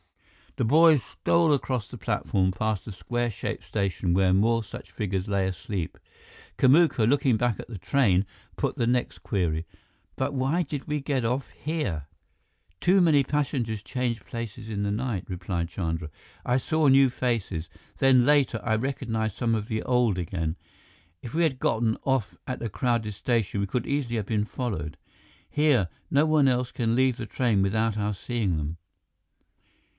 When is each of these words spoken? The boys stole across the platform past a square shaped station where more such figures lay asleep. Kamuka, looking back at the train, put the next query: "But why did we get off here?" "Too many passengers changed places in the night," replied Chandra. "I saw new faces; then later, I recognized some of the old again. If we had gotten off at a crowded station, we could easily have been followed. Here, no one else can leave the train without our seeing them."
The 0.57 0.65
boys 0.65 1.01
stole 1.03 1.53
across 1.53 1.87
the 1.87 1.97
platform 1.97 2.51
past 2.51 2.85
a 2.87 2.91
square 2.91 3.29
shaped 3.29 3.63
station 3.63 4.13
where 4.13 4.33
more 4.33 4.63
such 4.65 4.91
figures 4.91 5.29
lay 5.29 5.47
asleep. 5.47 5.97
Kamuka, 6.57 7.07
looking 7.07 7.37
back 7.37 7.57
at 7.59 7.69
the 7.69 7.77
train, 7.77 8.25
put 8.57 8.75
the 8.75 8.87
next 8.87 9.19
query: 9.19 9.65
"But 10.17 10.33
why 10.33 10.63
did 10.63 10.87
we 10.87 10.99
get 10.99 11.23
off 11.23 11.49
here?" 11.51 12.07
"Too 12.81 12.99
many 12.99 13.23
passengers 13.23 13.81
changed 13.81 14.25
places 14.25 14.67
in 14.67 14.83
the 14.83 14.91
night," 14.91 15.25
replied 15.29 15.69
Chandra. 15.69 16.09
"I 16.45 16.57
saw 16.57 16.87
new 16.87 17.09
faces; 17.09 17.69
then 17.99 18.25
later, 18.25 18.59
I 18.61 18.75
recognized 18.75 19.37
some 19.37 19.55
of 19.55 19.69
the 19.69 19.83
old 19.83 20.17
again. 20.17 20.57
If 21.21 21.33
we 21.33 21.43
had 21.43 21.59
gotten 21.59 21.95
off 22.03 22.35
at 22.45 22.61
a 22.63 22.69
crowded 22.69 23.13
station, 23.13 23.61
we 23.61 23.67
could 23.67 23.87
easily 23.87 24.15
have 24.17 24.25
been 24.25 24.45
followed. 24.45 24.97
Here, 25.49 25.87
no 26.09 26.25
one 26.25 26.49
else 26.49 26.71
can 26.73 26.95
leave 26.95 27.15
the 27.17 27.25
train 27.27 27.61
without 27.61 27.97
our 27.97 28.15
seeing 28.15 28.57
them." 28.57 28.77